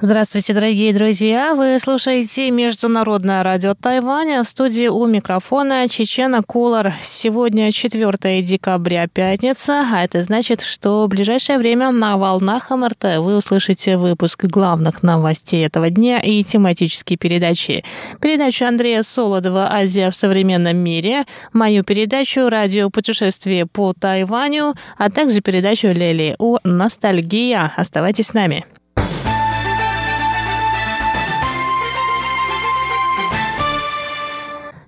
[0.00, 1.54] Здравствуйте, дорогие друзья!
[1.54, 4.42] Вы слушаете Международное радио Тайваня.
[4.42, 6.94] В студии у микрофона Чечена Кулар.
[7.04, 13.36] Сегодня 4 декабря, пятница, а это значит, что в ближайшее время на волнах МРТ вы
[13.36, 17.84] услышите выпуск главных новостей этого дня и тематические передачи.
[18.20, 21.22] Передачу Андрея Солодова «Азия в современном мире»,
[21.52, 27.72] мою передачу «Радио путешествие по Тайваню», а также передачу Лели о «Ностальгия».
[27.76, 28.66] Оставайтесь с нами.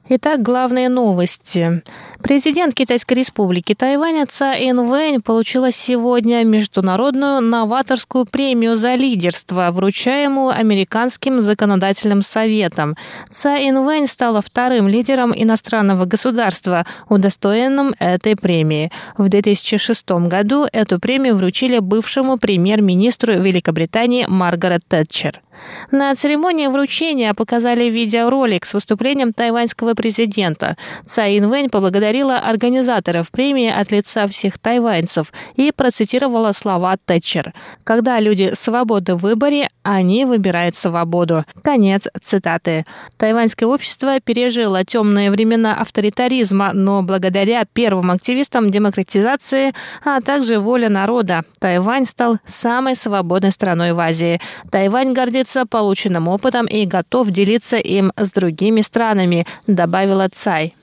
[0.08, 1.82] Итак, главные новости.
[2.22, 11.40] Президент Китайской республики Тайвань Цай Инвэнь получила сегодня международную новаторскую премию за лидерство, вручаемую Американским
[11.40, 12.94] законодательным советом.
[13.30, 18.92] Цай Инвэнь стала вторым лидером иностранного государства, удостоенным этой премии.
[19.18, 25.42] В 2006 году эту премию вручили бывшему премьер-министру Великобритании Маргарет Тэтчер.
[25.90, 30.76] На церемонии вручения показали видеоролик с выступлением тайваньского президента.
[31.06, 37.54] Цай Инвэнь поблагодарила организаторов премии от лица всех тайваньцев и процитировала слова Тэтчер.
[37.84, 41.44] «Когда люди свободны в выборе, они выбирают свободу».
[41.62, 42.84] Конец цитаты.
[43.16, 49.72] Тайваньское общество пережило темные времена авторитаризма, но благодаря первым активистам демократизации,
[50.04, 54.40] а также воля народа, Тайвань стал самой свободной страной в Азии.
[54.70, 60.74] Тайвань гордится делится полученным опытом и готов делиться им с другими странами, добавила Цай.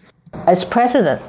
[0.47, 1.19] As president,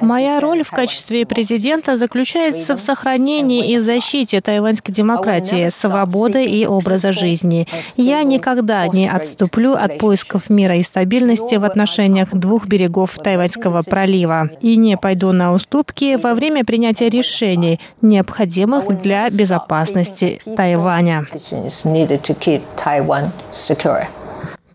[0.00, 7.12] Моя роль в качестве президента заключается в сохранении и защите тайваньской демократии, свободы и образа
[7.12, 7.66] жизни.
[7.96, 14.50] Я никогда не отступлю от поисков мира и стабильности в отношениях двух берегов Тайваньского пролива
[14.60, 21.26] и не пойду на уступки во время принятия решений, необходимых для безопасности Тайваня.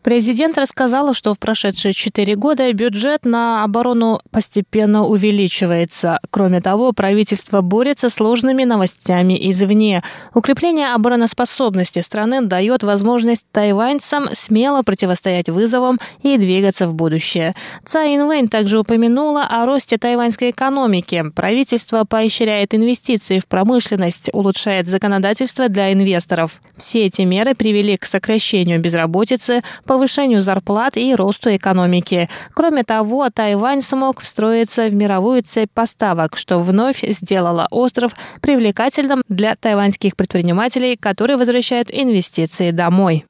[0.03, 6.19] Президент рассказала, что в прошедшие четыре года бюджет на оборону постепенно увеличивается.
[6.30, 10.03] Кроме того, правительство борется с сложными новостями извне.
[10.34, 17.53] Укрепление обороноспособности страны дает возможность тайваньцам смело противостоять вызовам и двигаться в будущее.
[17.86, 21.24] Цай Инвэнь также упомянула о росте тайваньской экономики.
[21.36, 26.62] Правительство поощряет инвестиции в промышленность, улучшает законодательство для инвесторов.
[26.75, 29.62] Все эти меры привели к сокращению безработицы,
[29.97, 32.30] повышению зарплат и росту экономики.
[32.53, 39.56] Кроме того, Тайвань смог встроиться в мировую цепь поставок, что вновь сделало остров привлекательным для
[39.56, 43.25] тайваньских предпринимателей, которые возвращают инвестиции домой.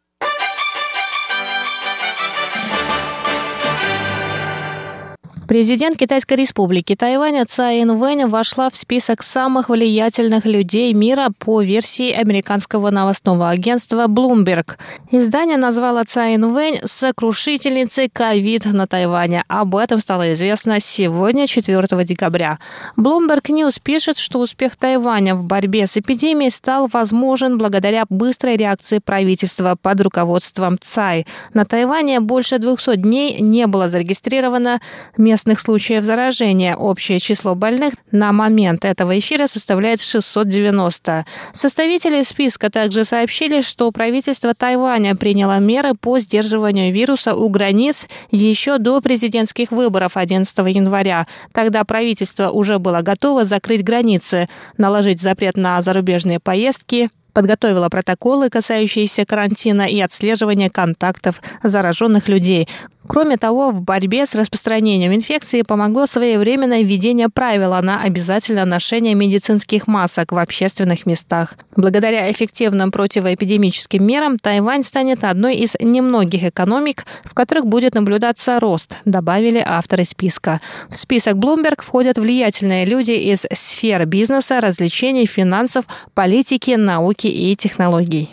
[5.48, 12.12] Президент Китайской республики Тайвань Цай Инвэнь вошла в список самых влиятельных людей мира по версии
[12.12, 14.76] американского новостного агентства Bloomberg.
[15.10, 19.46] Издание назвало Цай Инвэнь сокрушительницей ковид на Тайване.
[19.48, 22.60] Об этом стало известно сегодня, 4 декабря.
[22.98, 29.00] Bloomberg News пишет, что успех Тайваня в борьбе с эпидемией стал возможен благодаря быстрой реакции
[29.00, 31.26] правительства под руководством Цай.
[31.54, 34.82] На Тайване больше 200 дней не было зарегистрировано
[35.18, 36.76] мест местных случаев заражения.
[36.76, 41.26] Общее число больных на момент этого эфира составляет 690.
[41.54, 48.80] Составители списка также сообщили, что правительство Тайваня приняло меры по сдерживанию вируса у границ еще
[48.80, 51.28] до президентских выборов 11 января.
[51.54, 59.24] Тогда правительство уже было готово закрыть границы, наложить запрет на зарубежные поездки, подготовила протоколы, касающиеся
[59.24, 62.68] карантина и отслеживания контактов зараженных людей.
[63.08, 69.88] Кроме того, в борьбе с распространением инфекции помогло своевременное введение правила на обязательное ношение медицинских
[69.88, 71.56] масок в общественных местах.
[71.76, 78.98] Благодаря эффективным противоэпидемическим мерам Тайвань станет одной из немногих экономик, в которых будет наблюдаться рост,
[79.06, 80.60] добавили авторы списка.
[80.90, 88.32] В список Bloomberg входят влиятельные люди из сфер бизнеса, развлечений, финансов, политики, науки и технологий.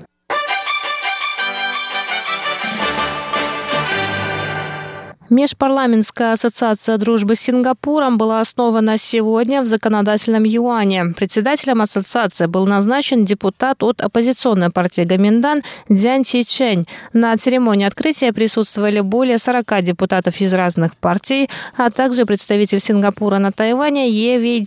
[5.30, 11.14] Межпарламентская ассоциация дружбы с Сингапуром была основана сегодня в законодательном юане.
[11.16, 16.84] Председателем ассоциации был назначен депутат от оппозиционной партии Гаминдан Дзян Чи Чэнь.
[17.14, 21.48] На церемонии открытия присутствовали более 40 депутатов из разных партий,
[21.78, 24.60] а также представитель Сингапура на Тайване Е Ви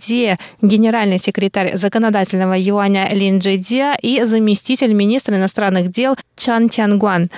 [0.60, 7.30] генеральный секретарь законодательного юаня Лин Джи Дия и заместитель министра иностранных дел Чан Тянгуан.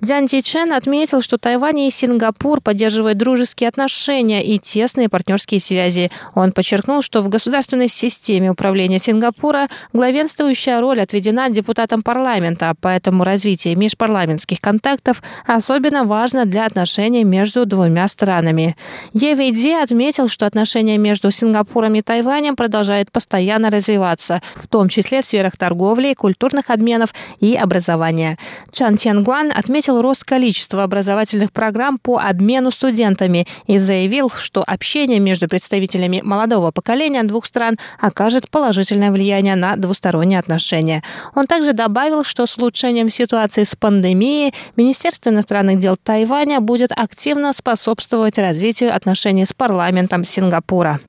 [0.00, 6.12] Дзян Чен отметил, что Тайвань и Сингапур поддерживают дружеские отношения и тесные партнерские связи.
[6.36, 13.74] Он подчеркнул, что в государственной системе управления Сингапура главенствующая роль отведена депутатам парламента, поэтому развитие
[13.74, 18.76] межпарламентских контактов особенно важно для отношений между двумя странами.
[19.14, 25.24] Евейди отметил, что отношения между Сингапуром и Тайванем продолжают постоянно развиваться, в том числе в
[25.24, 28.38] сферах торговли, культурных обменов и образования.
[28.70, 35.18] Чан Тянгуан отметил, отметил рост количества образовательных программ по обмену студентами и заявил, что общение
[35.18, 41.02] между представителями молодого поколения двух стран окажет положительное влияние на двусторонние отношения.
[41.34, 47.52] Он также добавил, что с улучшением ситуации с пандемией Министерство иностранных дел Тайваня будет активно
[47.52, 51.00] способствовать развитию отношений с парламентом Сингапура.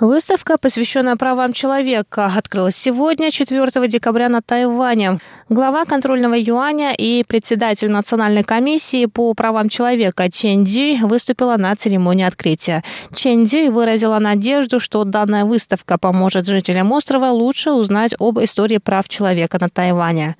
[0.00, 5.20] Выставка, посвященная правам человека, открылась сегодня, 4 декабря на Тайване.
[5.48, 12.26] Глава контрольного юаня и председатель Национальной комиссии по правам человека Чен Ди выступила на церемонии
[12.26, 12.84] открытия.
[13.14, 19.08] Чен Ди выразила надежду, что данная выставка поможет жителям острова лучше узнать об истории прав
[19.08, 20.34] человека на Taiwane.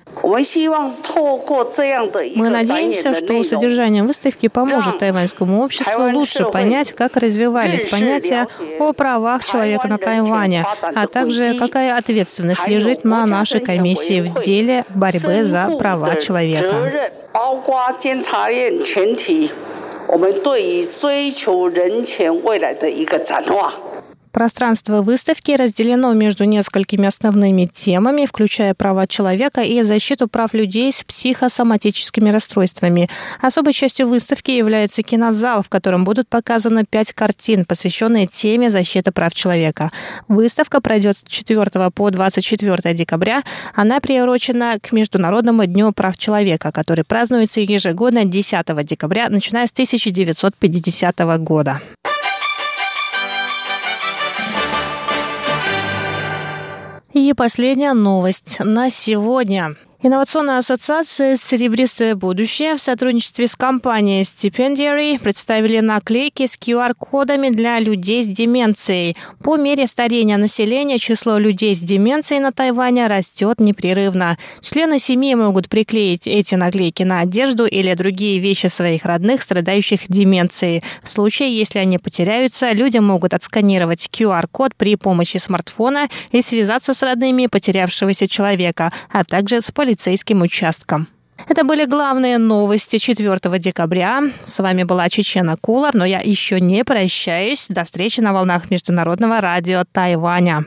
[2.35, 8.45] Мы надеемся, что содержание выставки поможет тайваньскому обществу лучше понять, как развивались понятия
[8.79, 10.64] о правах человека на Тайване,
[10.94, 16.74] а также какая ответственность лежит на нашей комиссии в деле борьбы за права человека.
[20.12, 23.72] 我们对于追求人权未来的一个展望。
[24.37, 31.03] Пространство выставки разделено между несколькими основными темами, включая права человека и защиту прав людей с
[31.03, 33.09] психосоматическими расстройствами.
[33.41, 39.33] Особой частью выставки является кинозал, в котором будут показаны пять картин, посвященные теме защиты прав
[39.33, 39.89] человека.
[40.27, 43.41] Выставка пройдет с 4 по 24 декабря.
[43.73, 51.17] Она приурочена к Международному дню прав человека, который празднуется ежегодно 10 декабря, начиная с 1950
[51.39, 51.81] года.
[57.17, 59.75] И последняя новость на сегодня.
[59.99, 68.23] Инновационная ассоциация «Серебристое будущее» в сотрудничестве с компанией Stipendiary представили наклейки с QR-кодами для людей
[68.23, 69.17] с деменцией.
[69.43, 74.37] По мере старения населения число людей с деменцией на Тайване растет непрерывно.
[74.61, 80.83] Члены семьи могут приклеить эти наклейки на одежду или другие вещи своих родных, страдающих деменцией.
[81.01, 87.01] В случае, если они потеряются, люди могут отсканировать QR-код при помощи смартфона и связаться с
[87.01, 91.07] родными потерявшегося человека, а также с полицейскими полицейским участкам.
[91.49, 94.21] Это были главные новости 4 декабря.
[94.43, 97.67] С вами была Чечена Кулар, но я еще не прощаюсь.
[97.69, 100.65] До встречи на волнах Международного радио Тайваня.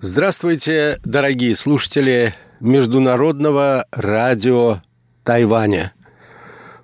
[0.00, 4.82] Здравствуйте, дорогие слушатели Международного радио
[5.24, 5.94] Тайваня.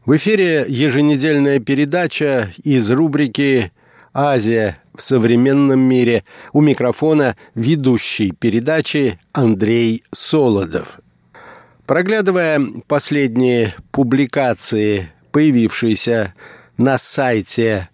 [0.07, 3.71] В эфире еженедельная передача из рубрики
[4.15, 6.25] «Азия в современном мире».
[6.55, 10.99] У микрофона ведущий передачи Андрей Солодов.
[11.87, 16.33] Проглядывая последние публикации, появившиеся
[16.79, 17.91] на сайте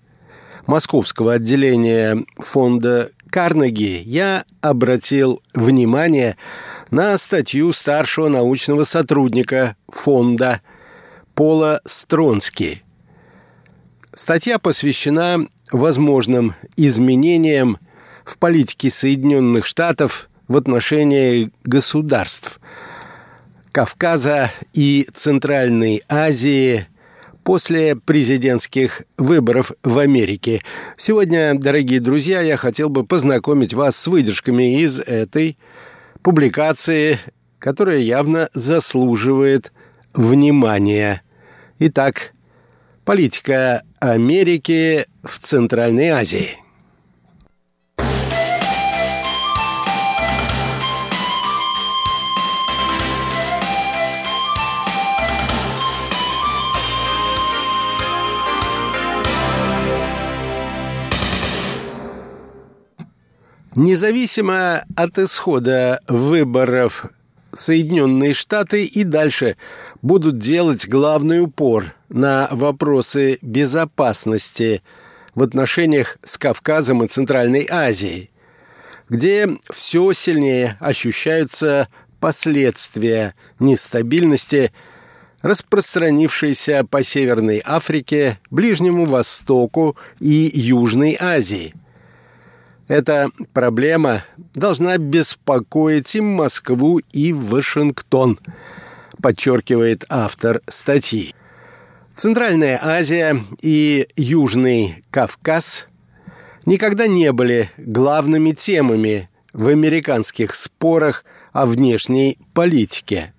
[0.69, 6.37] Московского отделения Фонда Карнеги я обратил внимание
[6.91, 10.61] на статью старшего научного сотрудника фонда
[11.35, 12.83] Пола Стронски.
[14.15, 17.79] Статья посвящена возможным изменениям
[18.25, 22.61] в политике Соединенных Штатов в отношении государств
[23.71, 26.87] Кавказа и Центральной Азии–
[27.49, 30.61] после президентских выборов в Америке.
[30.99, 35.57] Сегодня, дорогие друзья, я хотел бы познакомить вас с выдержками из этой
[36.23, 37.19] публикации,
[37.59, 39.73] которая явно заслуживает
[40.13, 41.23] внимания.
[41.79, 42.35] Итак,
[43.07, 46.51] политика Америки в Центральной Азии–
[63.79, 67.07] Независимо от исхода выборов
[67.53, 69.57] Соединенные Штаты и дальше
[70.03, 74.83] будут делать главный упор на вопросы безопасности
[75.37, 78.33] в отношениях с Кавказом и Центральной Азией,
[79.09, 81.87] где все сильнее ощущаются
[82.19, 84.73] последствия нестабильности,
[85.41, 91.75] распространившейся по Северной Африке, Ближнему Востоку и Южной Азии–
[92.89, 98.39] эта проблема должна беспокоить и Москву, и Вашингтон,
[99.23, 101.35] подчеркивает автор статьи.
[102.15, 105.87] Центральная Азия и Южный Кавказ
[106.65, 113.35] никогда не были главными темами в американских спорах о внешней политике.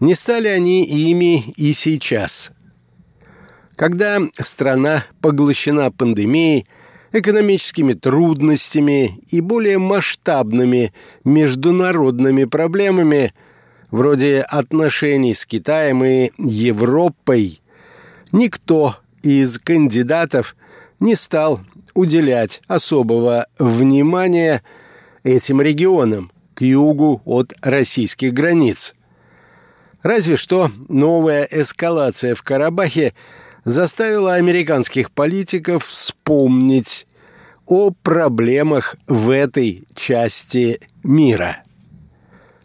[0.00, 2.52] Не стали они ими и сейчас.
[3.74, 6.66] Когда страна поглощена пандемией–
[7.12, 10.92] экономическими трудностями и более масштабными
[11.24, 13.34] международными проблемами,
[13.90, 17.60] вроде отношений с Китаем и Европой,
[18.32, 20.56] никто из кандидатов
[21.00, 21.60] не стал
[21.94, 24.62] уделять особого внимания
[25.24, 28.94] этим регионам к югу от российских границ.
[30.02, 33.14] Разве что новая эскалация в Карабахе–
[33.68, 37.06] заставила американских политиков вспомнить
[37.66, 41.58] о проблемах в этой части мира.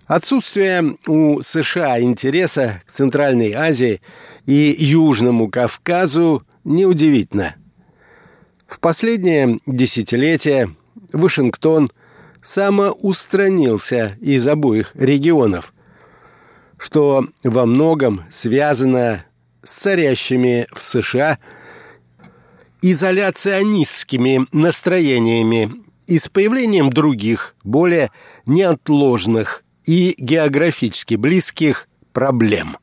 [0.05, 4.01] Отсутствие у США интереса к Центральной Азии
[4.45, 7.55] и Южному Кавказу неудивительно.
[8.65, 10.73] В последнее десятилетие
[11.11, 11.91] Вашингтон
[12.41, 15.73] самоустранился из обоих регионов,
[16.77, 19.25] что во многом связано
[19.63, 21.39] с царящими в США
[22.81, 25.71] изоляционистскими настроениями
[26.05, 28.11] и с появлением других, более
[28.45, 32.77] неотложных и географически близких проблем–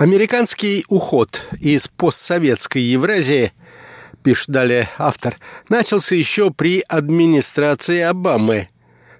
[0.00, 3.52] Американский уход из постсоветской Евразии,
[4.22, 5.36] пишет далее автор,
[5.68, 8.70] начался еще при администрации Обамы,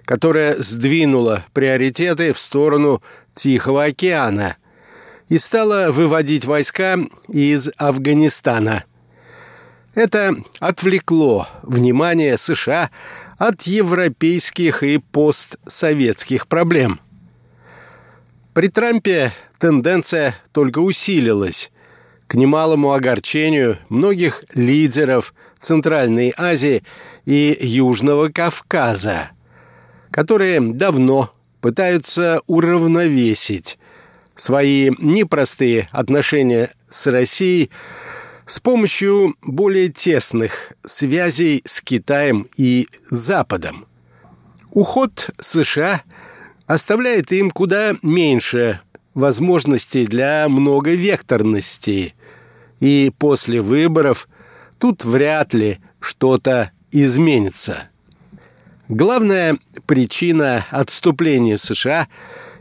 [0.05, 3.03] которая сдвинула приоритеты в сторону
[3.35, 4.57] Тихого океана
[5.29, 6.97] и стала выводить войска
[7.27, 8.83] из Афганистана.
[9.93, 12.89] Это отвлекло внимание США
[13.37, 16.99] от европейских и постсоветских проблем.
[18.55, 19.31] При Трампе
[19.61, 21.71] тенденция только усилилась.
[22.25, 26.83] К немалому огорчению многих лидеров Центральной Азии
[27.25, 29.31] и Южного Кавказа,
[30.09, 33.77] которые давно пытаются уравновесить
[34.33, 37.69] свои непростые отношения с Россией
[38.47, 43.85] с помощью более тесных связей с Китаем и Западом.
[44.71, 46.01] Уход США
[46.65, 48.79] оставляет им куда меньше
[49.13, 52.15] возможностей для многовекторности.
[52.79, 54.27] И после выборов
[54.79, 57.89] тут вряд ли что-то изменится.
[58.87, 62.07] Главная причина отступления США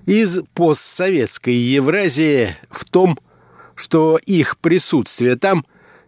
[0.07, 3.19] из постсоветской Евразии в том,
[3.75, 5.65] что их присутствие там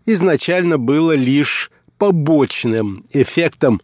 [0.07, 3.81] изначально было лишь побочным эффектом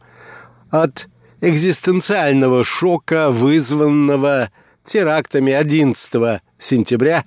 [0.71, 1.09] от
[1.41, 4.51] экзистенциального шока, вызванного
[4.85, 7.25] терактами 11 сентября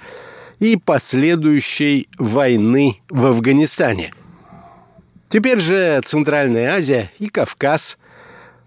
[0.60, 4.14] и последующей войны в Афганистане.
[5.28, 7.98] Теперь же Центральная Азия и Кавказ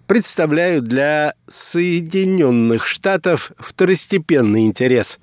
[0.07, 5.19] представляют для Соединенных Штатов второстепенный интерес.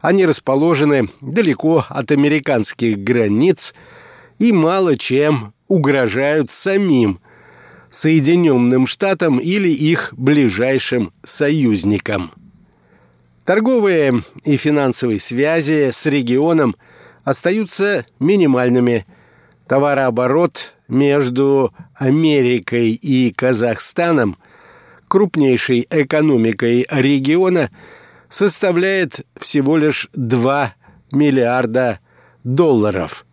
[0.00, 3.74] Они расположены далеко от американских границ
[4.38, 7.20] и мало чем угрожают самим
[7.88, 12.32] Соединенным Штатам или их ближайшим союзникам.
[13.46, 16.74] Торговые и финансовые связи с регионом
[17.22, 19.06] остаются минимальными.
[19.68, 24.36] Товарооборот между Америкой и Казахстаном,
[25.06, 27.70] крупнейшей экономикой региона,
[28.28, 30.74] составляет всего лишь 2
[31.12, 32.00] миллиарда
[32.42, 33.26] долларов,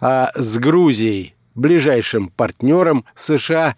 [0.00, 3.76] а с Грузией, ближайшим партнером США,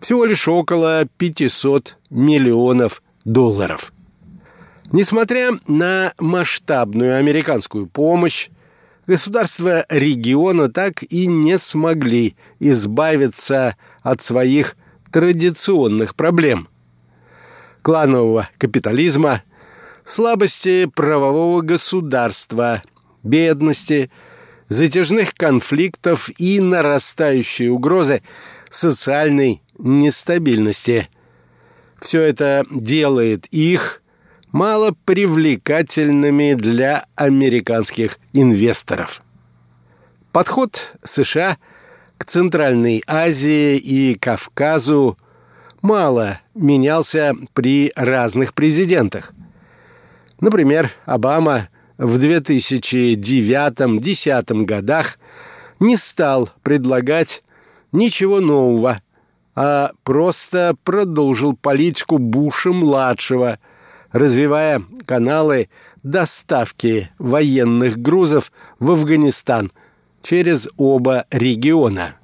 [0.00, 3.92] всего лишь около 500 миллионов долларов.
[4.90, 8.48] Несмотря на масштабную американскую помощь,
[9.06, 14.76] государства региона так и не смогли избавиться от своих
[15.10, 16.68] традиционных проблем–
[17.82, 19.42] кланового капитализма,
[20.04, 22.82] слабости правового государства,
[23.22, 24.10] бедности,
[24.68, 28.22] затяжных конфликтов и нарастающей угрозы
[28.68, 31.08] социальной нестабильности.
[32.00, 34.02] Все это делает их
[34.52, 39.20] мало привлекательными для американских инвесторов.
[40.32, 41.58] Подход США
[42.16, 45.18] к Центральной Азии и Кавказу
[45.82, 49.34] мало менялся при разных президентах.
[50.40, 55.18] Например, Обама в 2009-2010 годах
[55.80, 57.42] не стал предлагать
[57.92, 59.02] ничего нового,
[59.54, 63.58] а просто продолжил политику Буша-младшего,
[64.12, 65.68] развивая каналы
[66.02, 69.70] доставки военных грузов в Афганистан
[70.22, 72.16] через оба региона.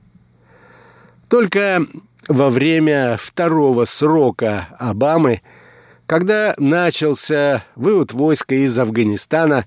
[1.28, 1.86] Только
[2.28, 5.42] во время второго срока Обамы,
[6.06, 9.66] когда начался вывод войска из Афганистана,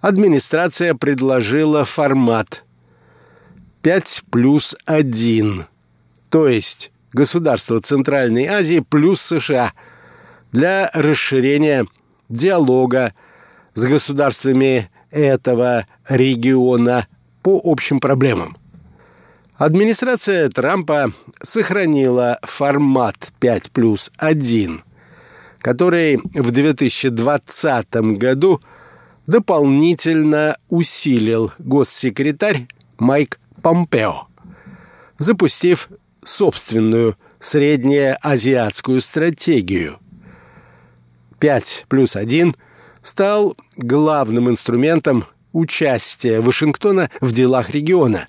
[0.00, 2.64] администрация предложила формат
[3.82, 5.66] 5 плюс 1,
[6.28, 9.72] то есть государство Центральной Азии плюс США–
[10.52, 11.86] для расширения
[12.28, 13.14] диалога
[13.74, 17.06] с государствами этого региона
[17.42, 18.56] по общим проблемам.
[19.56, 24.82] Администрация Трампа сохранила формат 5 плюс 1,
[25.60, 28.60] который в 2020 году
[29.26, 34.28] дополнительно усилил госсекретарь Майк Помпео,
[35.18, 35.90] запустив
[36.22, 39.98] собственную среднеазиатскую стратегию–
[41.40, 42.54] 5 плюс 1
[43.02, 48.28] стал главным инструментом участия Вашингтона в делах региона.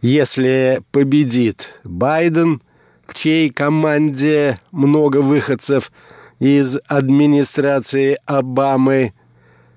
[0.00, 2.62] Если победит Байден,
[3.04, 5.90] в чьей команде много выходцев
[6.38, 9.12] из администрации Обамы,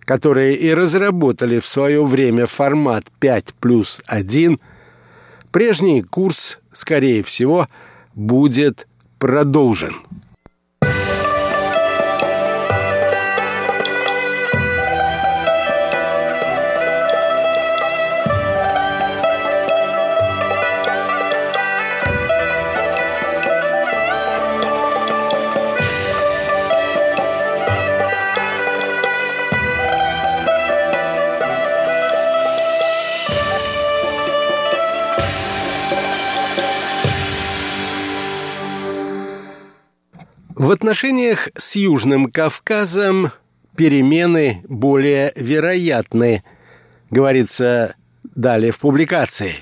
[0.02, 4.60] которые и разработали в свое время формат 5 плюс 1,
[5.52, 7.68] прежний курс, скорее всего,
[8.14, 9.96] будет продолжен.
[40.72, 43.32] В отношениях с Южным Кавказом
[43.76, 46.46] перемены более вероятны,
[47.10, 49.54] говорится далее в публикации.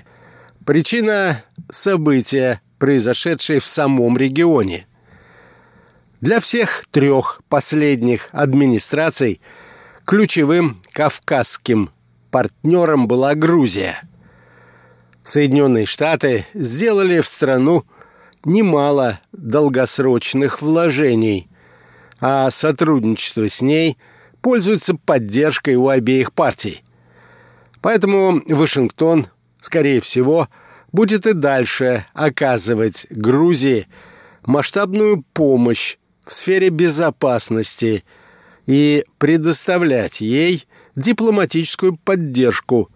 [0.67, 4.85] Причина– события, произошедшие в самом регионе.
[6.21, 9.41] Для всех трех последних администраций
[10.05, 11.89] ключевым кавказским
[12.29, 13.99] партнером была Грузия.
[15.23, 17.83] Соединенные Штаты сделали в страну–
[18.45, 21.49] немало долгосрочных вложений,
[22.19, 23.97] а сотрудничество с ней
[24.41, 26.83] пользуется поддержкой у обеих партий.
[27.81, 29.27] Поэтому Вашингтон,
[29.59, 30.47] скорее всего,
[30.91, 33.87] будет и дальше оказывать Грузии
[34.45, 38.03] масштабную помощь в сфере безопасности
[38.65, 42.89] и предоставлять ей дипломатическую поддержку,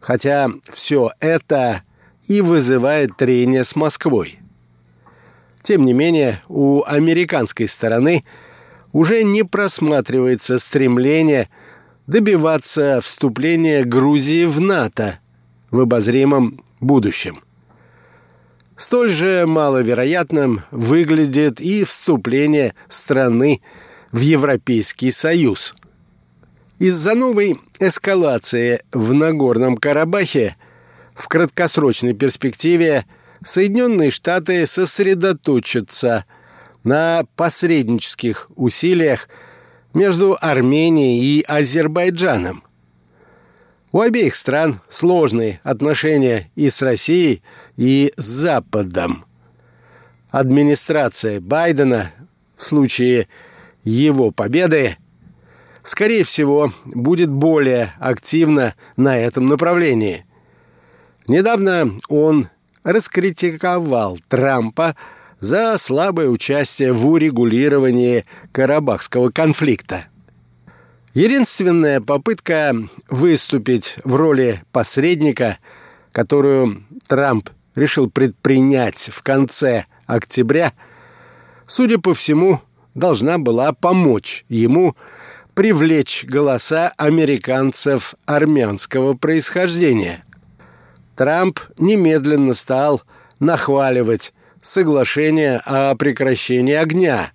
[0.00, 1.82] хотя все это
[2.26, 4.40] и вызывает трение с Москвой.
[5.66, 8.24] Тем не менее, у американской стороны
[8.92, 11.50] уже не просматривается стремление
[12.06, 15.18] добиваться вступления Грузии в НАТО
[15.72, 17.40] в обозримом будущем.
[18.76, 23.60] Столь же маловероятным выглядит и вступление страны
[24.12, 25.74] в Европейский Союз.
[26.78, 30.54] Из-за новой эскалации в Нагорном Карабахе
[31.12, 33.04] в краткосрочной перспективе–
[33.46, 36.24] Соединенные Штаты сосредоточатся
[36.82, 39.28] на посреднических усилиях
[39.94, 42.64] между Арменией и Азербайджаном.
[43.92, 47.40] У обеих стран сложные отношения и с Россией,
[47.76, 49.24] и с Западом.
[50.32, 52.10] Администрация Байдена
[52.56, 53.28] в случае
[53.84, 54.96] его победы,
[55.84, 60.26] скорее всего, будет более активна на этом направлении.
[61.28, 62.48] Недавно он
[62.86, 64.94] раскритиковал Трампа
[65.40, 70.06] за слабое участие в урегулировании карабахского конфликта.
[71.12, 72.74] Единственная попытка
[73.10, 75.58] выступить в роли посредника,
[76.12, 80.72] которую Трамп решил предпринять в конце октября,
[81.66, 82.60] судя по всему,
[82.94, 84.94] должна была помочь ему
[85.54, 90.22] привлечь голоса американцев армянского происхождения.
[91.16, 93.02] Трамп немедленно стал
[93.40, 97.32] нахваливать соглашение о прекращении огня,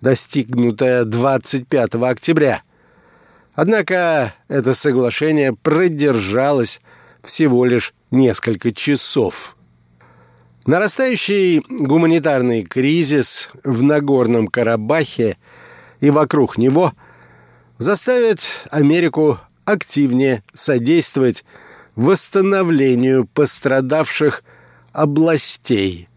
[0.00, 2.62] достигнутое 25 октября–
[3.54, 6.80] Однако это соглашение продержалось
[7.22, 9.56] всего лишь несколько часов.
[10.64, 15.36] Нарастающий гуманитарный кризис в Нагорном Карабахе
[16.00, 16.92] и вокруг него
[17.78, 21.44] заставит Америку активнее содействовать
[21.96, 24.42] восстановлению пострадавших
[24.92, 26.08] областей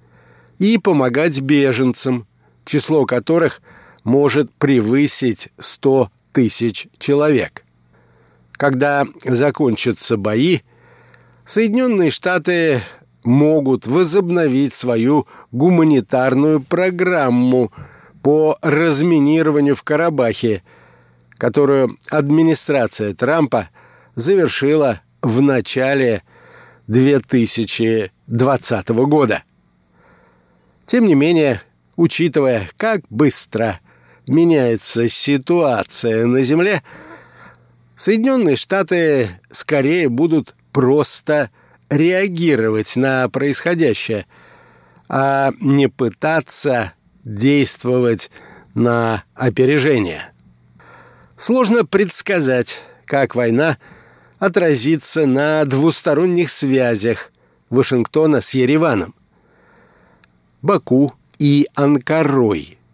[0.57, 2.27] и помогать беженцам,
[2.65, 3.61] число которых
[4.03, 7.65] может превысить 100 тысяч человек.
[8.53, 10.59] Когда закончатся бои,
[11.43, 12.81] Соединенные Штаты
[13.23, 17.71] могут возобновить свою гуманитарную программу
[18.21, 20.63] по разминированию в Карабахе,
[21.37, 23.69] которую администрация Трампа
[24.15, 26.21] завершила в начале
[26.85, 29.43] 2020 года.
[30.85, 31.63] Тем не менее,
[31.95, 33.79] учитывая, как быстро
[34.27, 36.83] меняется ситуация на Земле,
[37.95, 41.49] Соединенные Штаты скорее будут просто
[41.89, 44.27] реагировать на происходящее,
[45.09, 48.29] а не пытаться действовать
[48.75, 50.29] на опережение.
[51.35, 53.79] Сложно предсказать, как война
[54.39, 57.31] отразится на двусторонних связях
[57.69, 59.15] Вашингтона с Ереваном,
[60.61, 62.77] Баку и Анкарой–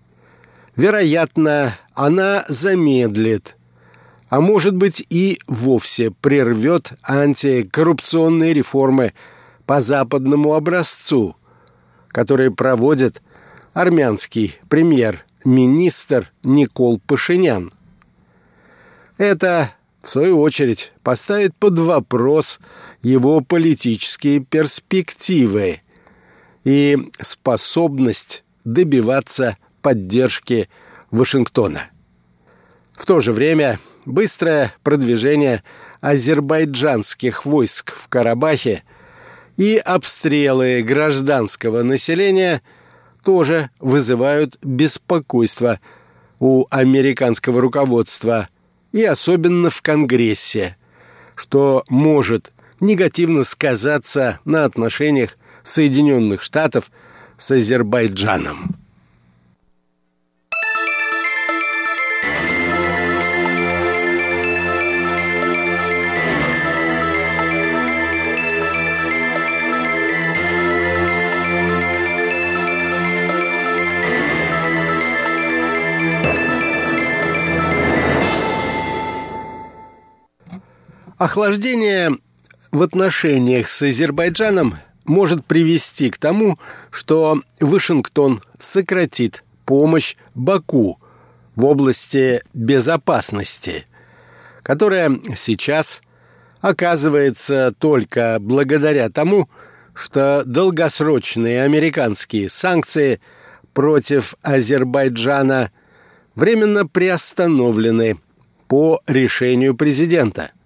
[0.75, 3.57] Вероятно, она замедлит,
[4.29, 9.13] а может быть и вовсе прервет антикоррупционные реформы
[9.65, 11.35] по западному образцу,
[12.07, 13.21] которые проводит
[13.73, 17.71] армянский премьер-министр Никол Пашинян.
[19.17, 22.59] Это, в свою очередь, поставит под вопрос
[23.01, 25.81] его политические перспективы
[26.63, 30.69] и способность добиваться поддержки
[31.09, 31.89] Вашингтона.
[32.93, 35.63] В то же время быстрое продвижение
[36.01, 38.83] азербайджанских войск в Карабахе
[39.57, 42.61] и обстрелы гражданского населения
[43.23, 45.79] тоже вызывают беспокойство
[46.39, 48.49] у американского руководства
[48.91, 50.75] и особенно в Конгрессе,
[51.35, 56.91] что может негативно сказаться на отношениях Соединенных Штатов
[57.37, 58.80] с Азербайджаном.
[81.21, 82.17] Охлаждение
[82.71, 86.57] в отношениях с Азербайджаном может привести к тому,
[86.89, 90.99] что Вашингтон сократит помощь Баку
[91.55, 93.85] в области безопасности,
[94.63, 96.01] которая сейчас
[96.59, 99.47] оказывается только благодаря тому,
[99.93, 103.21] что долгосрочные американские санкции
[103.75, 105.69] против Азербайджана
[106.33, 108.17] временно приостановлены
[108.67, 110.51] по решению президента–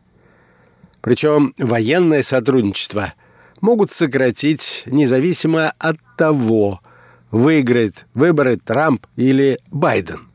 [1.06, 3.13] причем военное сотрудничество
[3.62, 6.82] могут сократить независимо от того,
[7.30, 10.28] выиграет выборы Трамп или Байден.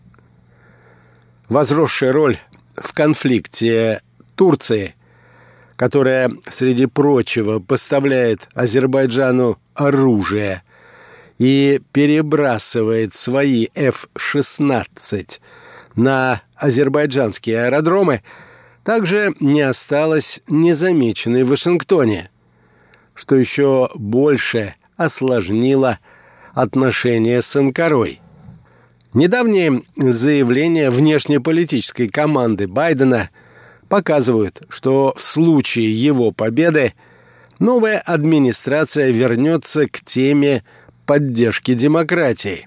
[1.48, 2.38] Возросшая роль
[2.76, 4.00] в конфликте
[4.36, 4.94] Турции,
[5.74, 10.62] которая, среди прочего, поставляет Азербайджану оружие
[11.38, 15.40] и перебрасывает свои F-16
[15.96, 18.22] на азербайджанские аэродромы–
[18.84, 22.30] также не осталось незамеченной в Вашингтоне,
[23.14, 25.98] что еще больше осложнило
[26.52, 28.20] отношения с Анкарой.
[29.12, 33.30] Недавние заявления внешнеполитической команды Байдена
[33.88, 36.94] показывают, что в случае его победы
[37.58, 40.64] новая администрация вернется к теме
[41.06, 42.66] поддержки демократии.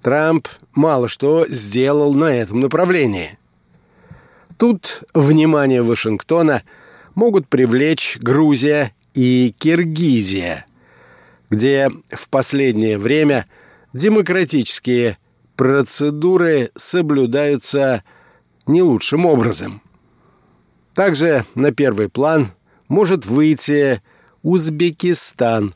[0.00, 3.36] Трамп мало что сделал на этом направлении–
[4.58, 6.62] Тут внимание Вашингтона
[7.14, 10.66] могут привлечь Грузия и Киргизия,
[11.50, 13.46] где в последнее время
[13.92, 15.18] демократические
[15.56, 18.02] процедуры соблюдаются
[18.66, 19.82] не лучшим образом.
[20.94, 22.52] Также на первый план
[22.88, 24.02] может выйти
[24.42, 25.74] Узбекистан,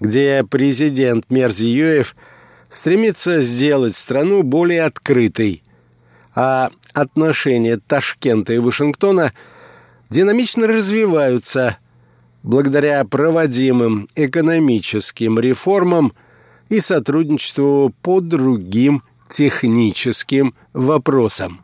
[0.00, 2.16] где президент Мерзиёев
[2.68, 5.62] стремится сделать страну более открытой,
[6.34, 9.32] а отношения Ташкента и Вашингтона
[10.08, 11.76] динамично развиваются
[12.42, 16.12] благодаря проводимым экономическим реформам
[16.70, 21.60] и сотрудничеству по другим техническим вопросам.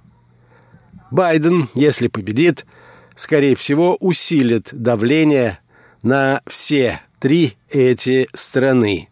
[1.10, 2.66] Байден, если победит,
[3.14, 5.60] скорее всего, усилит давление
[6.02, 9.08] на все три эти страны.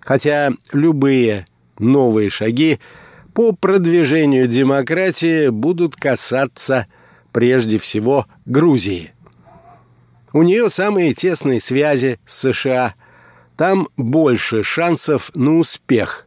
[0.00, 1.46] Хотя любые
[1.78, 2.78] новые шаги
[3.34, 6.86] по продвижению демократии будут касаться
[7.32, 9.12] прежде всего Грузии.
[10.32, 12.94] У нее самые тесные связи с США.
[13.56, 16.26] Там больше шансов на успех.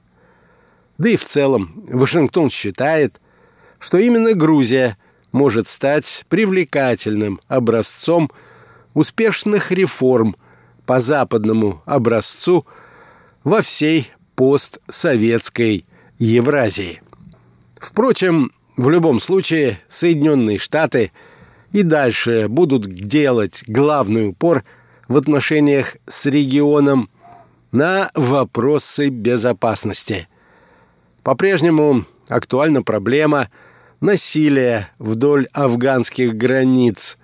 [0.98, 3.20] Да и в целом Вашингтон считает,
[3.80, 4.98] что именно Грузия
[5.32, 8.32] может стать привлекательным образцом
[8.94, 10.36] успешных реформ
[10.86, 12.65] по западному образцу
[13.44, 15.86] во всей постсоветской
[16.17, 17.01] Евразии.
[17.80, 21.12] Впрочем, в любом случае Соединенные Штаты
[21.71, 24.63] и дальше будут делать главный упор
[25.08, 27.10] в отношениях с регионом
[27.71, 30.28] на вопросы безопасности.
[31.23, 33.49] По-прежнему актуальна проблема
[33.99, 37.17] насилия вдоль афганских границ.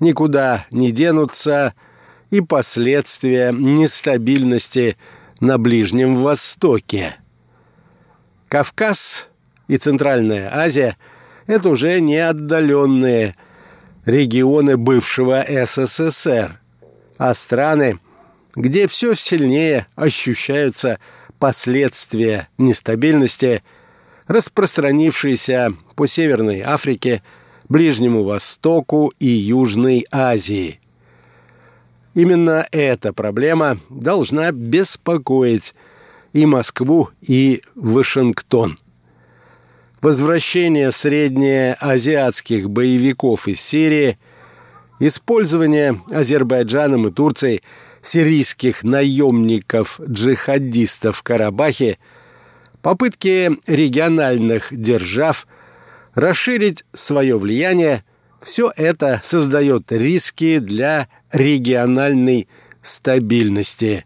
[0.00, 1.74] Никуда не денутся
[2.30, 4.96] и последствия нестабильности
[5.40, 7.16] на Ближнем Востоке.
[8.48, 9.28] Кавказ
[9.68, 10.96] и Центральная Азия–
[11.46, 13.36] это уже не отдаленные
[14.04, 16.60] регионы бывшего СССР,
[17.18, 17.98] а страны,
[18.54, 20.98] где все сильнее ощущаются
[21.38, 23.62] последствия нестабильности,
[24.28, 27.22] распространившиеся по Северной Африке,
[27.68, 30.80] Ближнему Востоку и Южной Азии.
[32.14, 35.74] Именно эта проблема должна беспокоить
[36.36, 38.76] и Москву, и Вашингтон.
[40.02, 44.18] Возвращение среднеазиатских боевиков из Сирии,
[45.00, 47.62] использование Азербайджаном и Турцией
[48.02, 51.96] сирийских наемников-джихадистов в Карабахе,
[52.82, 55.46] попытки региональных держав
[56.14, 58.04] расширить свое влияние–
[58.42, 62.48] все это создает риски для региональной
[62.82, 64.04] стабильности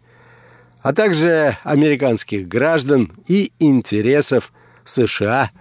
[0.81, 4.51] а также американских граждан и интересов
[4.83, 5.51] США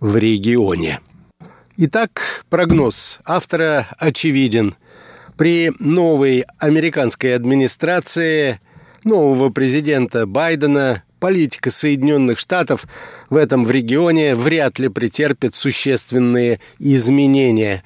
[0.00, 1.00] в регионе.
[1.76, 4.74] Итак, прогноз автора очевиден.
[5.36, 8.60] При новой американской администрации
[9.04, 12.86] нового президента Байдена политика Соединенных Штатов
[13.30, 17.84] в этом в регионе вряд ли претерпит существенные изменения.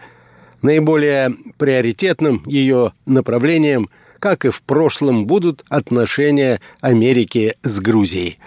[0.62, 3.90] Наиболее приоритетным ее направлением–
[4.22, 8.38] как и в прошлом, будут отношения Америки с Грузией.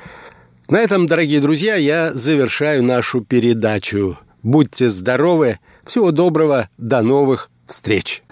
[0.70, 4.18] На этом, дорогие друзья, я завершаю нашу передачу.
[4.42, 8.24] Будьте здоровы, всего доброго, до новых встреч.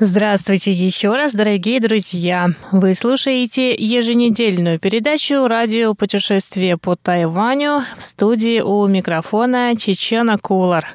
[0.00, 2.50] Здравствуйте еще раз, дорогие друзья!
[2.70, 10.86] Вы слушаете еженедельную передачу «Радио путешествие по Тайваню» в студии у микрофона Чечена Кулар.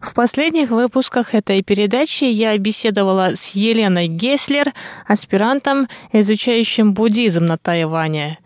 [0.00, 4.72] В последних выпусках этой передачи я беседовала с Еленой Геслер,
[5.08, 8.38] аспирантом, изучающим буддизм на Тайване.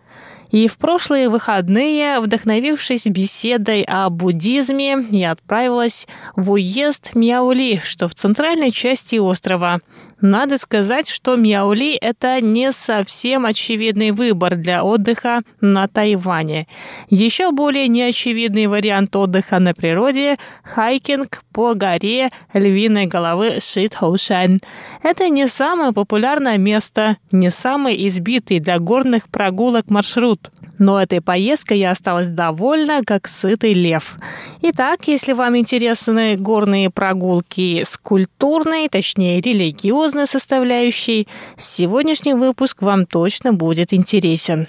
[0.51, 8.15] И в прошлые выходные, вдохновившись беседой о буддизме, я отправилась в уезд Мяули, что в
[8.15, 9.81] центральной части острова.
[10.21, 16.67] Надо сказать, что Мяули– это не совсем очевидный выбор для отдыха на Тайване.
[17.09, 24.59] Еще более неочевидный вариант отдыха на природе– хайкинг по горе львиной головы Шитхоушен.
[25.03, 30.51] Это не самое популярное место, не самый избитый для горных прогулок маршрут.
[30.79, 34.17] Но этой поездкой я осталась довольна, как сытый лев.
[34.61, 43.53] Итак, если вам интересны горные прогулки с культурной, точнее религиозной составляющей, сегодняшний выпуск вам точно
[43.53, 44.67] будет интересен.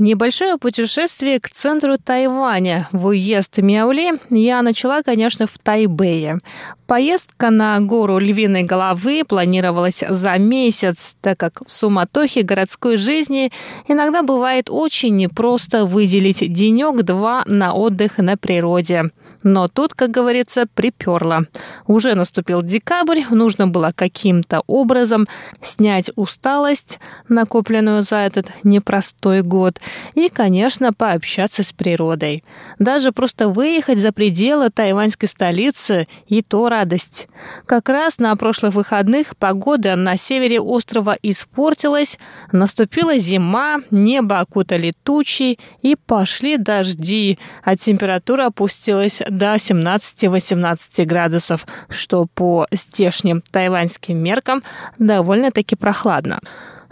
[0.00, 6.38] Небольшое путешествие к центру Тайваня в уезд Мяули я начала, конечно, в Тайбэе.
[6.86, 13.52] Поездка на гору Львиной головы планировалась за месяц, так как в суматохе городской жизни
[13.88, 19.10] иногда бывает очень непросто выделить денек-два на отдых на природе.
[19.42, 21.46] Но тут, как говорится, приперло.
[21.86, 25.28] Уже наступил декабрь, нужно было каким-то образом
[25.60, 29.80] снять усталость, накопленную за этот непростой год,
[30.14, 32.44] и, конечно, пообщаться с природой.
[32.78, 37.28] Даже просто выехать за пределы тайваньской столицы и то радость.
[37.66, 42.18] Как раз на прошлых выходных погода на севере острова испортилась,
[42.52, 52.26] наступила зима, небо окутали тучи и пошли дожди, а температура опустилась до 17-18 градусов, что
[52.34, 54.62] по здешним тайваньским меркам
[54.98, 56.40] довольно-таки прохладно.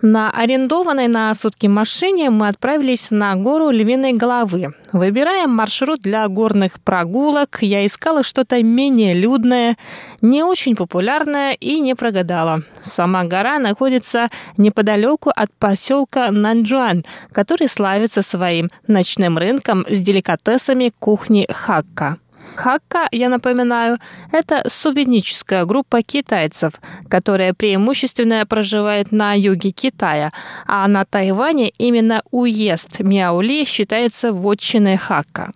[0.01, 4.73] На арендованной на сутки машине мы отправились на гору Львиной головы.
[4.93, 9.77] Выбирая маршрут для горных прогулок, я искала что-то менее людное,
[10.23, 12.63] не очень популярное и не прогадала.
[12.81, 21.45] Сама гора находится неподалеку от поселка Нанджуан, который славится своим ночным рынком с деликатесами кухни
[21.51, 22.19] Хакка.
[22.59, 23.99] Хакка, я напоминаю,
[24.33, 26.73] это субэтническая группа китайцев,
[27.09, 30.33] которая преимущественно проживает на юге Китая,
[30.66, 35.53] а на Тайване именно уезд Мяули считается вотчиной Хакка.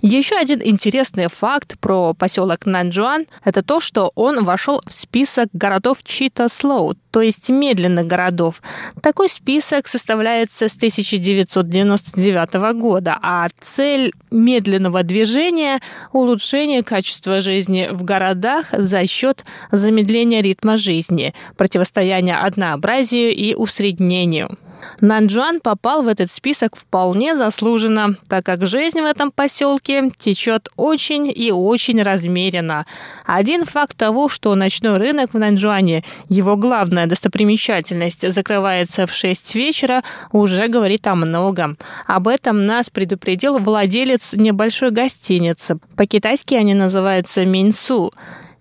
[0.00, 6.04] Еще один интересный факт про поселок Нанджуан– это то, что он вошел в список городов
[6.04, 8.62] Чита Слоу, то есть медленных городов.
[9.02, 15.80] Такой список составляется с 1999 года, а цель медленного движения–
[16.12, 24.56] улучшение качества жизни в городах за счет замедления ритма жизни, противостояния однообразию и усреднению.
[25.00, 31.32] Нанджуан попал в этот список вполне заслуженно, так как жизнь в этом поселке течет очень
[31.34, 32.86] и очень размеренно.
[33.24, 40.02] Один факт того, что ночной рынок в Нанджуане, его главная достопримечательность, закрывается в 6 вечера,
[40.32, 41.78] уже говорит о многом.
[42.06, 45.78] Об этом нас предупредил владелец небольшой гостиницы.
[45.96, 48.12] По-китайски они называются Минсу.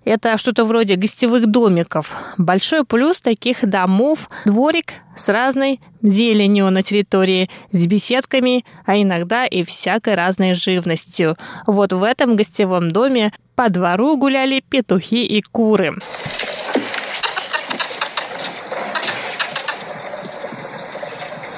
[0.08, 2.16] Это что-то вроде гостевых домиков.
[2.38, 9.66] Большой плюс таких домов– дворик с разной зеленью на территории, с беседками, а иногда и
[9.66, 11.36] всякой разной живностью.
[11.66, 15.98] Вот в этом гостевом доме по двору гуляли петухи и куры.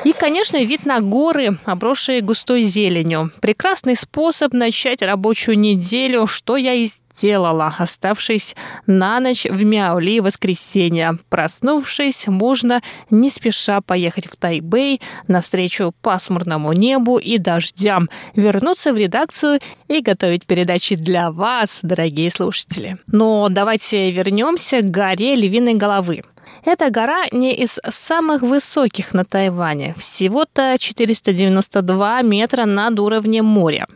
[0.05, 3.31] И, конечно, вид на горы, обросшие густой зеленью.
[3.41, 8.55] Прекрасный способ начать рабочую неделю, что я и сделала, оставшись
[8.87, 11.17] на ночь в Мяули воскресенье.
[11.29, 19.59] Проснувшись, можно не спеша поехать в Тайбэй навстречу пасмурному небу и дождям, вернуться в редакцию
[19.89, 22.97] и готовить передачи для вас, дорогие слушатели.
[23.07, 26.23] Но давайте вернемся к горе Львиной головы.
[26.65, 33.87] Эта гора не из самых высоких на Тайване, всего-то 492 метра над уровнем моря.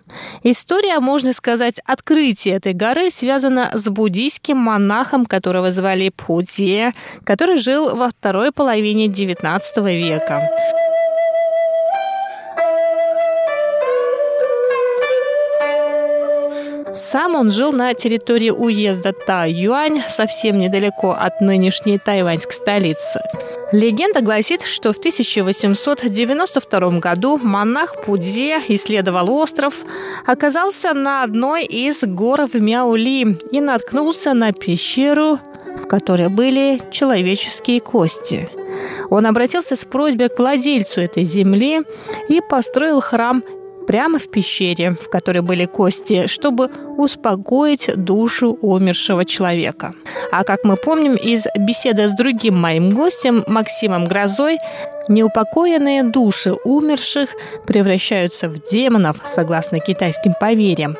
[0.43, 7.95] История, можно сказать, открытия этой горы связана с буддийским монахом, которого звали Пудзе, который жил
[7.95, 10.49] во второй половине XIX века.
[16.93, 23.19] Сам он жил на территории уезда Та-Юань, совсем недалеко от нынешней тайваньской столицы.
[23.71, 29.73] Легенда гласит, что в 1892 году монах Пудзе исследовал остров,
[30.27, 35.39] оказался на одной из гор в Мяули и наткнулся на пещеру,
[35.81, 38.49] в которой были человеческие кости.
[39.09, 41.81] Он обратился с просьбой к владельцу этой земли
[42.29, 43.43] и построил храм
[43.87, 49.93] прямо в пещере, в которой были кости, чтобы успокоить душу умершего человека.
[50.31, 54.57] А как мы помним из беседы с другим моим гостем Максимом Грозой,
[55.09, 57.29] неупокоенные души умерших
[57.65, 60.97] превращаются в демонов, согласно китайским поверьям.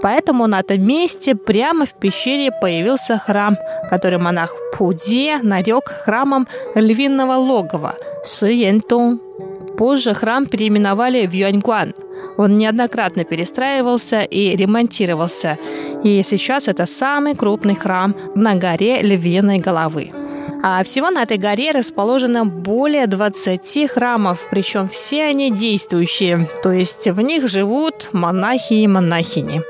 [0.00, 3.56] Поэтому на этом месте прямо в пещере появился храм,
[3.90, 9.27] который монах Пуде нарек храмом львиного логова Шиентong.
[9.78, 11.94] Позже храм переименовали в Юаньгуан.
[12.36, 15.56] Он неоднократно перестраивался и ремонтировался.
[16.02, 20.10] И сейчас это самый крупный храм на горе Львиной головы.
[20.62, 27.06] А всего на этой горе расположено более 20 храмов, причем все они действующие, то есть
[27.06, 29.62] в них живут монахи и монахини.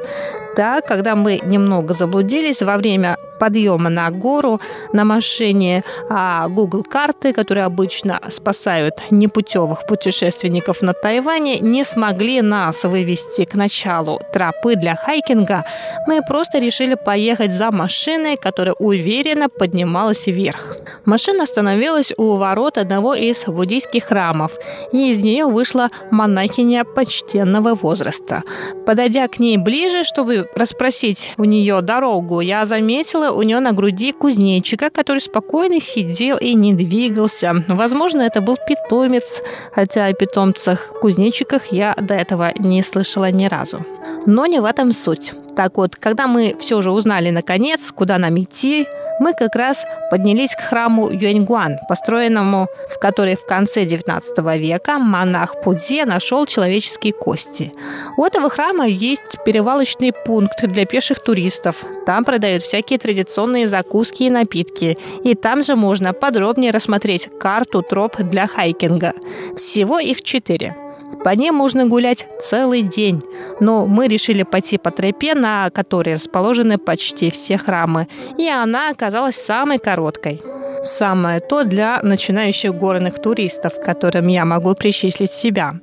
[0.57, 4.61] Так, когда мы немного заблудились во время подъема на гору
[4.93, 12.85] на машине, а Google карты, которые обычно спасают непутевых путешественников на Тайване, не смогли нас
[12.85, 15.65] вывести к началу тропы для хайкинга,
[16.07, 20.77] мы просто решили поехать за машиной, которая уверенно поднималась вверх.
[21.05, 24.53] Машина остановилась у ворот одного из буддийских храмов,
[24.93, 28.43] и из нее вышла монахиня почтенного возраста.
[28.87, 34.13] Подойдя к ней ближе, чтобы расспросить у нее дорогу, я заметила у нее на груди
[34.13, 37.65] кузнечика, который спокойно сидел и не двигался.
[37.69, 43.85] Возможно, это был питомец, хотя о питомцах-кузнечиках я до этого не слышала ни разу.
[44.27, 45.33] Но не в этом суть.
[45.57, 48.87] Так вот, когда мы все же узнали наконец, куда нам идти,
[49.19, 55.61] мы как раз поднялись к храму Юэньгуан, построенному, в который в конце XIX века монах
[55.63, 57.73] Пудзе нашел человеческие кости.
[58.17, 61.77] У этого храма есть перевалочный пункт для пеших туристов.
[62.07, 64.99] Там продают всякие традиционные закуски и напитки.
[65.25, 69.15] И там же можно подробнее рассмотреть карту троп для хайкинга.
[69.57, 70.77] Всего их четыре.
[71.25, 73.23] По ней можно гулять целый день,
[73.61, 79.37] но мы решили пойти по тропе, на которой расположены почти все храмы, и она оказалась
[79.37, 80.41] самой короткой.
[80.83, 85.81] Самое то для начинающих горных туристов, которым я могу причислить себя.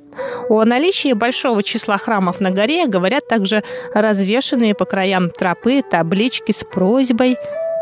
[0.48, 3.62] О наличии большого числа храмов на горе говорят также
[3.92, 7.36] развешенные по краям тропы таблички с просьбой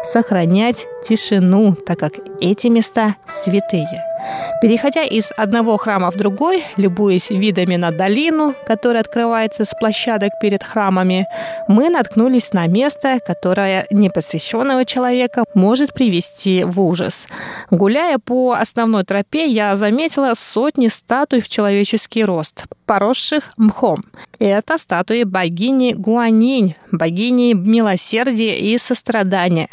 [0.05, 4.14] сохранять тишину, так как эти места святые.
[4.61, 10.63] Переходя из одного храма в другой, любуясь видами на долину, которая открывается с площадок перед
[10.63, 11.27] храмами,
[11.69, 17.27] мы наткнулись на место, которое непосвященного человека может привести в ужас.
[17.71, 24.03] Гуляя по основной тропе, я заметила сотни статуй в человеческий рост, поросших мхом.
[24.39, 29.69] Это статуи богини Гуанинь, богини милосердия и сострадания.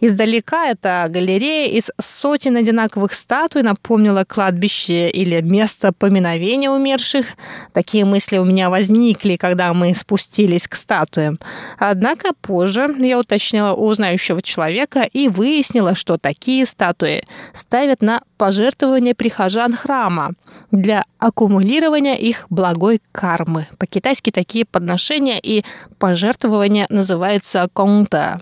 [0.00, 3.62] Издалека эта галерея из сотен одинаковых статуй
[3.94, 7.26] напомнила кладбище или место поминовения умерших.
[7.72, 11.38] Такие мысли у меня возникли, когда мы спустились к статуям.
[11.78, 17.22] Однако позже я уточнила у знающего человека и выяснила, что такие статуи
[17.52, 20.32] ставят на пожертвования прихожан храма
[20.72, 23.68] для аккумулирования их благой кармы.
[23.78, 25.62] По-китайски такие подношения и
[26.00, 28.40] пожертвования называются конта.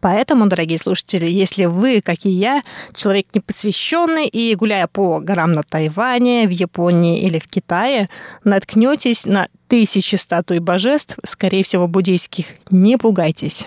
[0.00, 2.62] Поэтому, дорогие слушатели, если вы, как и я,
[2.94, 8.08] человек непосвященный и гуляя по горам на Тайване, в Японии или в Китае,
[8.44, 13.64] наткнетесь на тысячи статуй божеств, скорее всего, буддийских, не пугайтесь.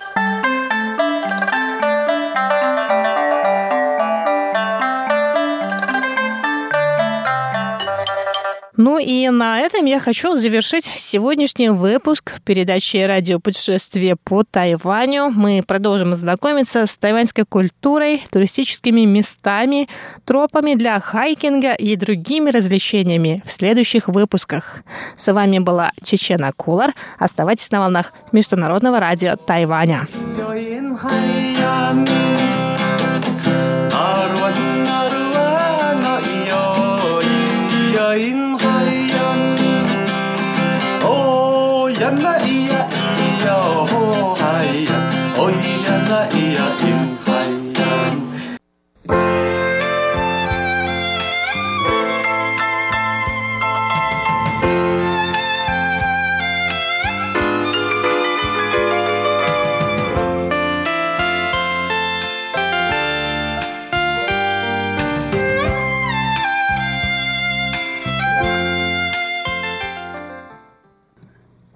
[8.76, 15.30] Ну и на этом я хочу завершить сегодняшний выпуск передачи «Радио путешествие по Тайваню».
[15.30, 19.88] Мы продолжим знакомиться с тайваньской культурой, туристическими местами,
[20.24, 24.82] тропами для хайкинга и другими развлечениями в следующих выпусках.
[25.14, 26.94] С вами была Чечена Кулар.
[27.20, 30.08] Оставайтесь на волнах Международного радио Тайваня.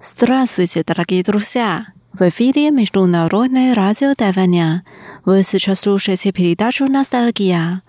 [0.01, 1.93] Здравствуйте, дорогие друзья!
[2.11, 4.83] В эфире Международное радио Тайваня.
[5.25, 7.83] Вы сейчас слушаете передачу «Ностальгия».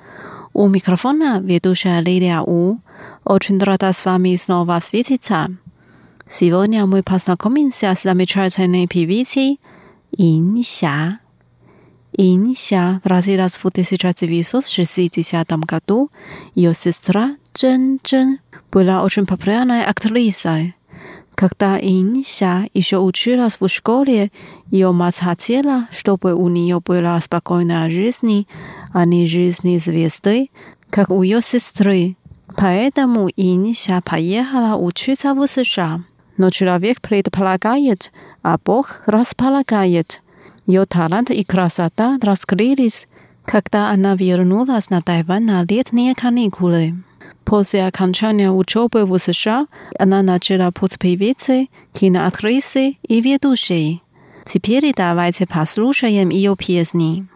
[0.52, 2.80] У микрофона ведущая Лилия У.
[3.24, 5.48] Очень рада с вами снова встретиться.
[6.28, 9.58] Сегодня мы познакомимся с замечательной певицей
[10.12, 11.18] Инся.
[12.12, 16.10] Инся родилась в 1960 году.
[16.54, 18.38] Ее сестра Чжэн Чжэн
[18.70, 20.74] была очень популярной актрисой.
[21.40, 24.30] Когда Инся еще училась в школе,
[24.70, 28.46] ее мать хотела, чтобы у нее была спокойная жизнь,
[28.92, 30.50] а не жизнь звезды,
[30.90, 32.18] как у ее сестры.
[32.58, 36.04] Поэтому Инся поехала учиться в США.
[36.36, 38.12] Но человек предполагает,
[38.42, 40.20] а Бог располагает.
[40.66, 43.06] Ее талант и красота раскрылись,
[43.46, 47.02] когда она вернулась на Тайвань на летние каникулы.
[47.44, 49.66] После окончания учебы в США
[49.98, 54.02] она начала быть певицей, киноактрисой и ведущей.
[54.46, 57.26] Теперь давайте послушаем ее песни.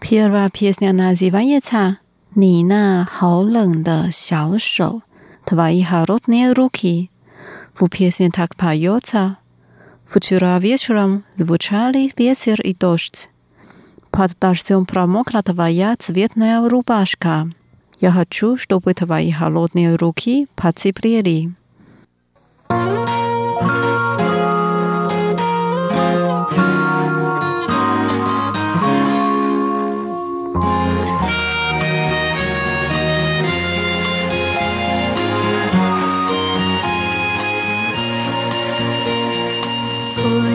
[0.00, 1.98] Первая песня называется
[2.33, 5.01] «你那好冷的小手»
[5.49, 7.09] Твои холодные руки.
[7.73, 9.37] В песне так поется.
[10.05, 13.31] Вчера вечером звучали ветер и дождь.
[14.11, 17.49] Под дождем промокла твоя цветная рубашка.
[17.99, 21.51] Я хочу, чтобы твои холодные руки потеплели.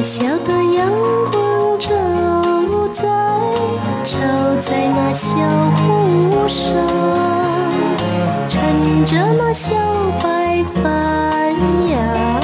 [0.10, 0.92] 小的阳
[1.32, 1.94] 光照
[2.96, 3.04] 在，
[4.04, 4.18] 照
[4.60, 5.28] 在那小
[5.76, 6.74] 湖上，
[8.50, 9.76] 乘着那小
[10.20, 11.54] 白帆
[11.92, 12.40] 呀，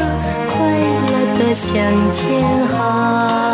[0.48, 1.10] 快乐
[1.40, 1.74] 的向
[2.12, 3.45] 前航。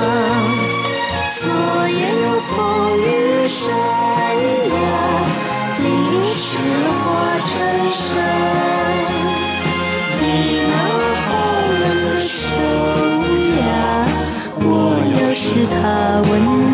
[15.82, 16.71] 下。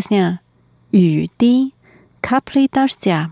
[0.00, 0.40] Песня
[0.92, 1.74] «Юди»
[2.22, 3.30] «Капли дождя».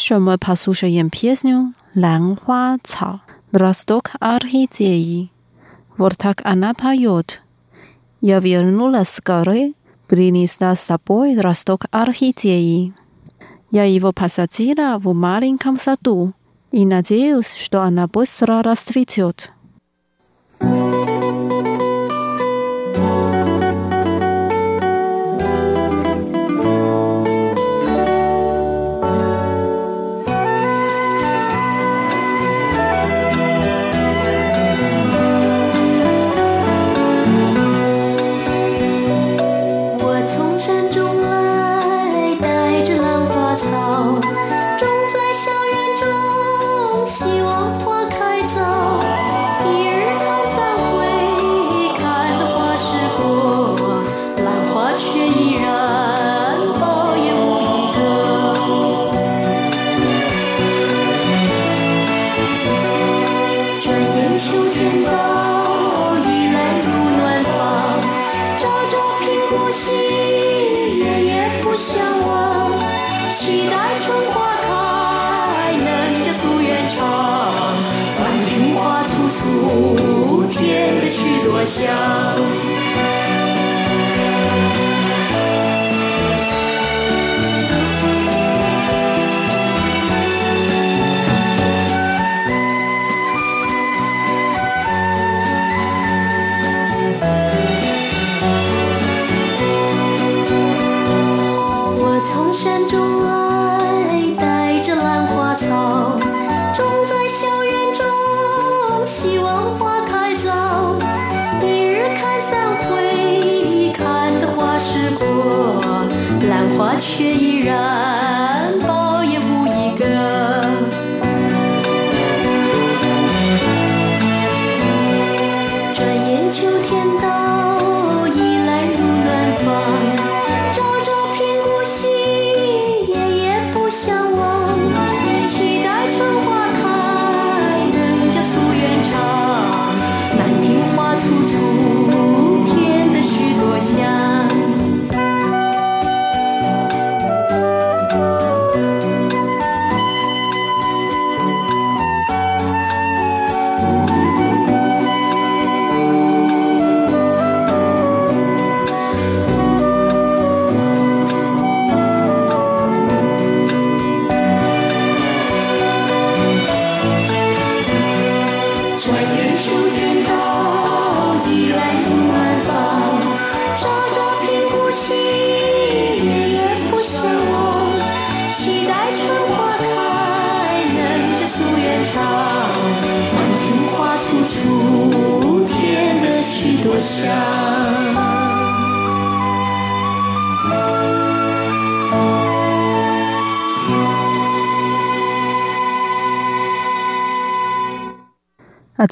[0.00, 3.20] Мы послушаем песню «Лан Хуа Цао»
[3.50, 5.32] Росток Архидеи.
[5.96, 7.42] Вот так она поет.
[8.20, 9.74] Я вернулась с горы,
[10.06, 12.94] принесла с собой росток орхидеи.
[13.72, 16.32] Я его посадила в маленьком саду
[16.70, 19.52] и надеюсь, что она быстро расцветет.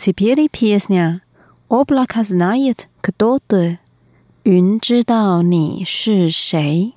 [0.05, 1.21] теперь песня
[1.67, 3.79] «Облако знает, кто ты».
[4.43, 6.93] 云知道你是谁。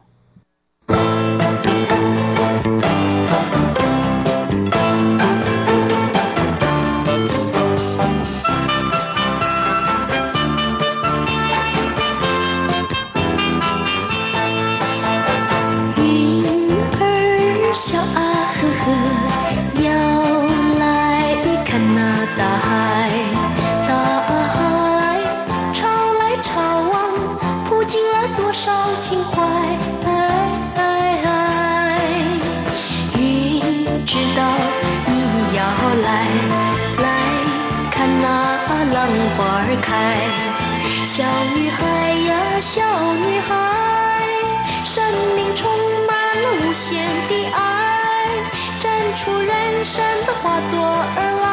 [50.00, 50.76] 山的花朵
[51.18, 51.46] 儿来，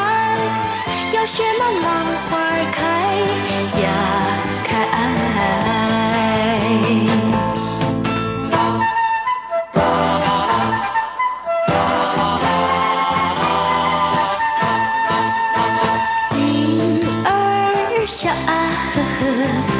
[1.12, 1.84] 要学那浪
[2.28, 2.78] 花儿开
[3.82, 3.84] 呀
[4.62, 4.68] 开。
[16.36, 16.40] 云
[17.24, 17.26] 儿
[18.06, 18.52] 笑啊
[18.94, 19.75] 呵呵。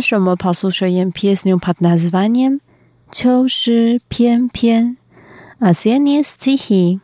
[0.00, 2.60] 为什么跑宿舍用 piesnią pod nazwaniem
[3.10, 4.96] 秋诗翩翩
[5.58, 7.00] ？A z jednej z.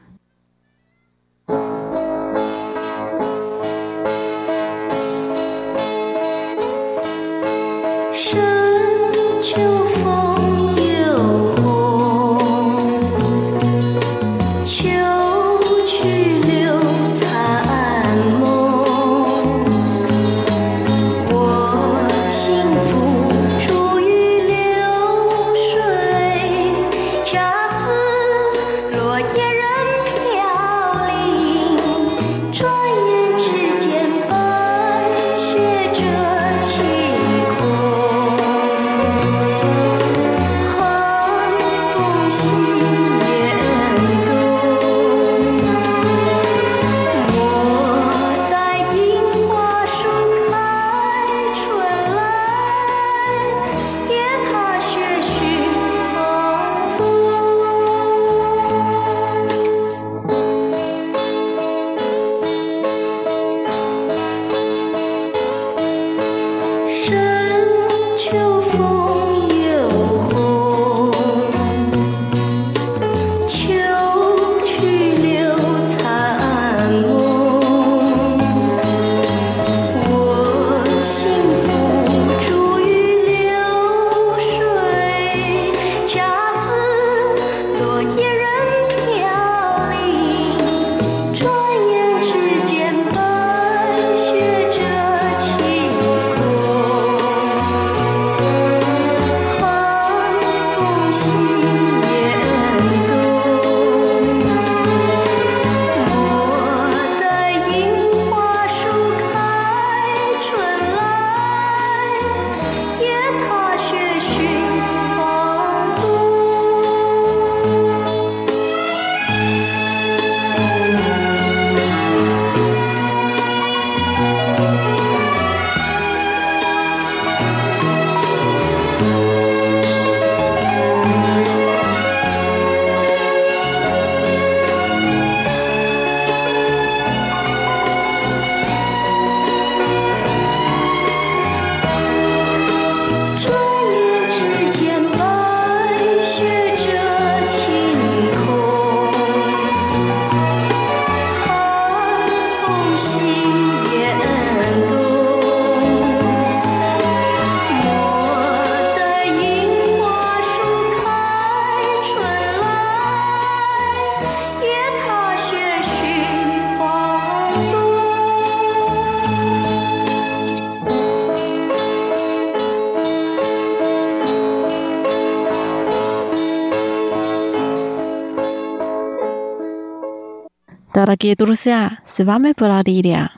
[181.06, 183.30] Дорогие друзья, с вами была Лилия.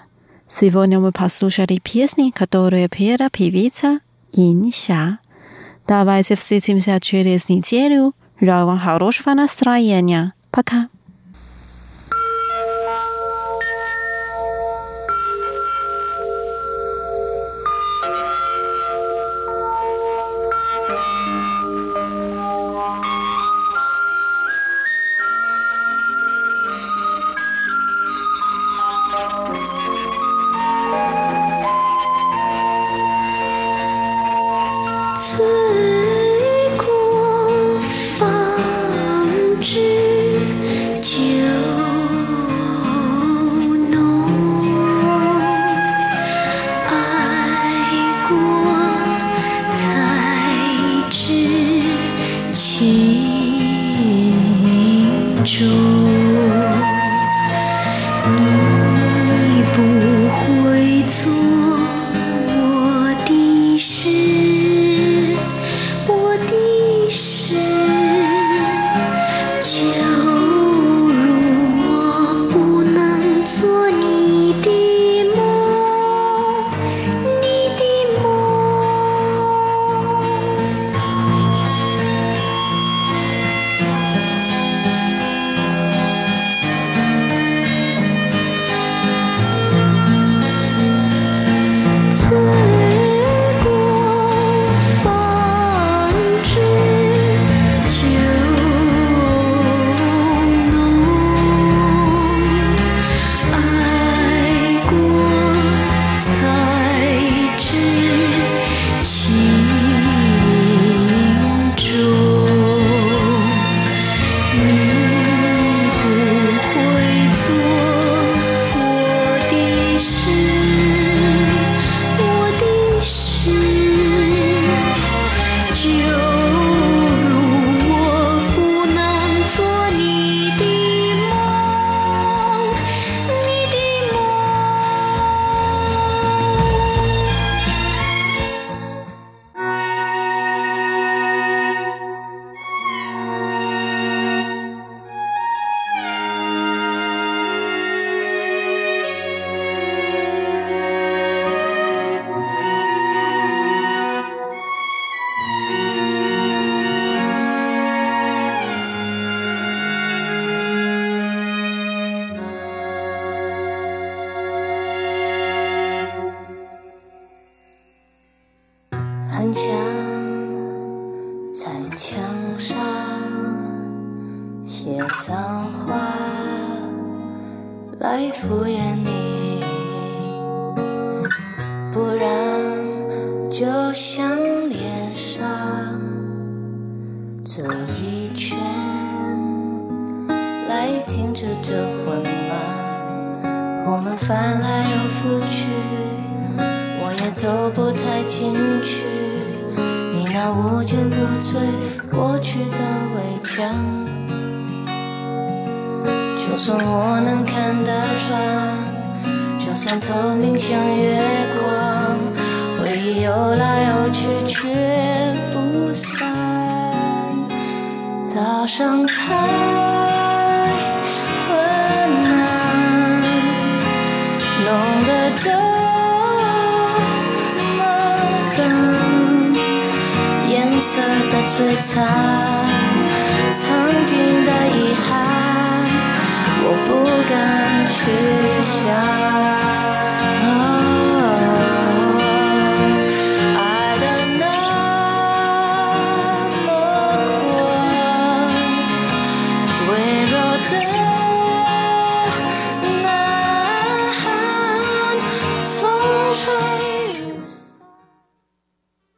[0.49, 4.01] Сегодня мы послушали песни, которые пела певица
[4.33, 5.19] Инша.
[5.87, 8.15] Давайте встретимся через неделю.
[8.41, 10.33] Желаю вам хорошего настроения.
[10.51, 10.89] Пока.
[35.19, 35.98] 次。